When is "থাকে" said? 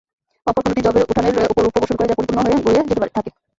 3.15-3.29